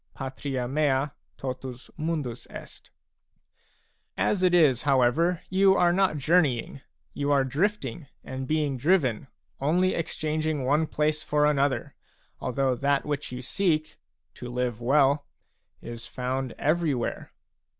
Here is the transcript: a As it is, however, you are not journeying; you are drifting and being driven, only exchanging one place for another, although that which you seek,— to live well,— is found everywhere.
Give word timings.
a 0.19 0.33
As 4.17 4.41
it 4.43 4.55
is, 4.55 4.81
however, 4.81 5.41
you 5.47 5.75
are 5.75 5.93
not 5.93 6.17
journeying; 6.17 6.81
you 7.13 7.31
are 7.31 7.43
drifting 7.43 8.07
and 8.23 8.47
being 8.47 8.77
driven, 8.77 9.27
only 9.59 9.93
exchanging 9.93 10.65
one 10.65 10.87
place 10.87 11.21
for 11.21 11.45
another, 11.45 11.93
although 12.39 12.73
that 12.73 13.05
which 13.05 13.31
you 13.31 13.43
seek,— 13.43 13.97
to 14.33 14.49
live 14.49 14.81
well,— 14.81 15.27
is 15.91 16.07
found 16.07 16.53
everywhere. 16.53 17.31